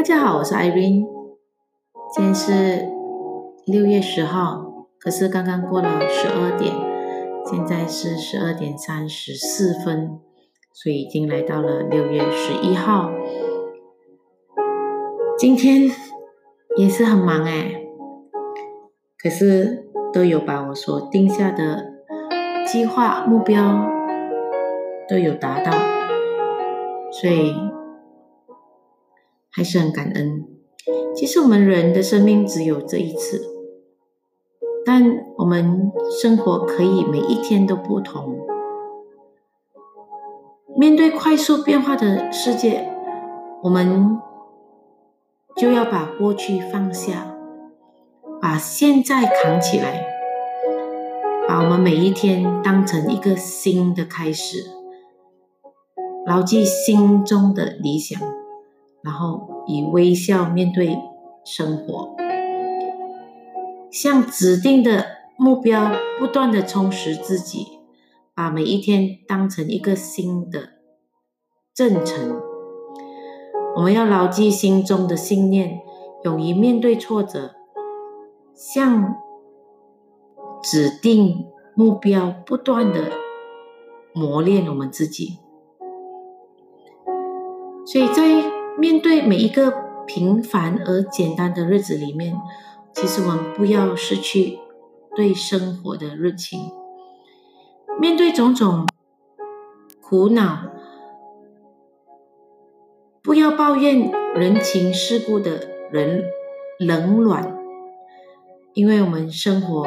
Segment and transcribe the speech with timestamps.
[0.00, 1.06] 大家好，我是 Irene，
[2.14, 2.88] 今天是
[3.66, 6.74] 六月十号，可是刚刚过了十二点，
[7.44, 10.18] 现在是十二点三十四分，
[10.72, 13.10] 所以已经来到了六月十一号。
[15.36, 15.90] 今天
[16.78, 17.82] 也是很忙哎，
[19.22, 21.92] 可是都有把我所定下的
[22.66, 23.86] 计划目标
[25.06, 25.70] 都有达到，
[27.12, 27.54] 所以。
[29.50, 30.46] 还是很感恩。
[31.14, 33.42] 其实我们人的生命只有这一次，
[34.84, 35.90] 但我们
[36.22, 38.38] 生活可以每一天都不同。
[40.76, 42.90] 面对快速变化的世界，
[43.62, 44.18] 我们
[45.56, 47.36] 就要把过去放下，
[48.40, 50.06] 把现在扛起来，
[51.46, 54.70] 把我们每一天当成一个新的开始，
[56.24, 58.18] 牢记心中的理想。
[59.02, 60.98] 然后以微笑面对
[61.44, 62.16] 生活，
[63.90, 67.78] 向指定的目标不断的充实自己，
[68.34, 70.70] 把每一天当成一个新的
[71.74, 72.40] 征程。
[73.76, 75.80] 我们要牢记心中的信念，
[76.24, 77.54] 勇于面对挫折，
[78.54, 79.16] 向
[80.62, 83.12] 指定目标不断的
[84.12, 85.38] 磨练我们自己。
[87.86, 89.72] 所以在面对每一个
[90.06, 92.36] 平凡而简单的日子里面，
[92.94, 94.58] 其实我们不要失去
[95.14, 96.72] 对生活的热情。
[98.00, 98.86] 面对种种
[100.00, 100.64] 苦恼，
[103.22, 106.24] 不要抱怨人情世故的人
[106.78, 107.56] 冷暖，
[108.72, 109.86] 因为我们生活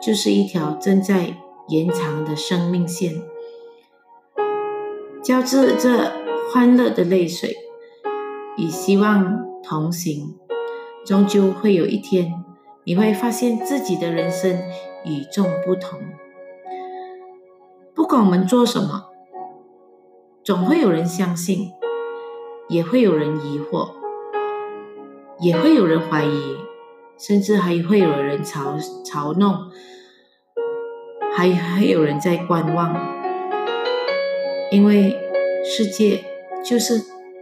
[0.00, 1.36] 就是一条正在
[1.68, 3.20] 延长的生命线，
[5.22, 6.12] 交织着
[6.52, 7.56] 欢乐的泪水。
[8.58, 10.36] 与希望同行，
[11.06, 12.44] 终究会有一天，
[12.84, 14.58] 你会发现自己的人生
[15.04, 15.98] 与众不同。
[17.94, 19.06] 不管我们做什么，
[20.44, 21.70] 总会有人相信，
[22.68, 23.92] 也会有人疑惑，
[25.40, 26.56] 也会有人怀疑，
[27.18, 29.70] 甚至还会有人嘲嘲弄，
[31.32, 32.94] 还还有人在观望，
[34.70, 35.16] 因为
[35.64, 36.24] 世界
[36.64, 37.00] 就是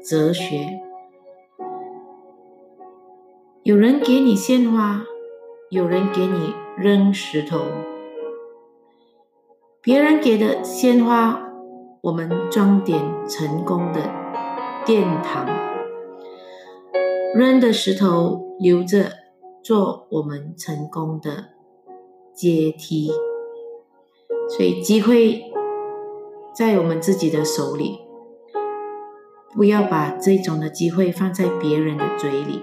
[0.09, 0.81] 哲学。
[3.71, 5.05] 有人给你鲜花，
[5.69, 7.61] 有人给你扔石头。
[9.81, 11.41] 别人给的鲜花，
[12.01, 14.11] 我们装点成功的
[14.85, 15.47] 殿堂；
[17.33, 19.13] 扔的石头，留着
[19.63, 21.51] 做我们成功的
[22.35, 23.13] 阶梯。
[24.49, 25.45] 所以，机会
[26.53, 28.01] 在我们自己的手里，
[29.55, 32.63] 不要把这种的机会放在别人的嘴里。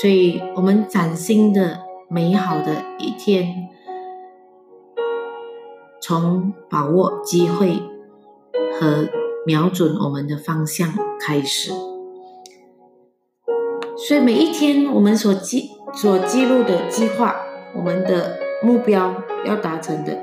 [0.00, 3.68] 所以，我们崭新的、美好的一天，
[6.00, 7.82] 从把握机会
[8.80, 9.10] 和
[9.44, 10.88] 瞄准我们的方向
[11.20, 11.70] 开始。
[13.94, 17.36] 所以，每一天我们所记、所记录的计划，
[17.76, 20.18] 我们的目标要达成的，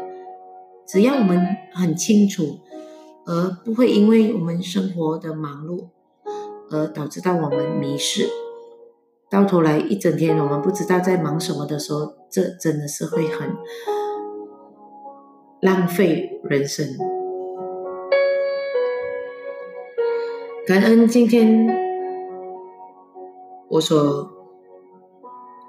[0.87, 2.61] 只要我们很清楚，
[3.27, 5.89] 而不会因为我们生活的忙碌
[6.71, 8.27] 而导致到我们迷失。
[9.29, 13.57] 到头来一整天，我们不知道在忙什么的时候，这真的是会很
[15.59, 16.87] 浪费人生。
[20.65, 21.67] 感恩今天
[23.67, 24.31] 我所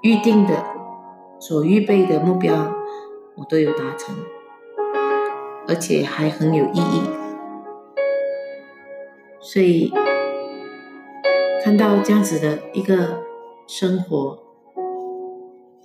[0.03, 0.63] 预定的、
[1.37, 2.73] 所预备的目标，
[3.35, 4.15] 我都有达成，
[5.67, 7.01] 而且还很有意义。
[9.41, 9.91] 所以
[11.61, 13.27] 看到这样子的一个。
[13.71, 14.39] 生活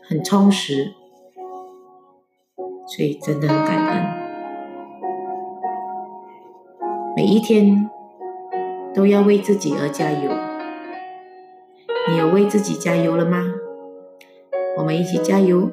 [0.08, 0.94] 很充实，
[2.86, 4.02] 所以真的很感恩。
[7.14, 7.90] 每一天
[8.94, 10.30] 都要为自己而加油。
[12.08, 13.52] 你有为自己加油了吗？
[14.78, 15.70] 我们一起加油！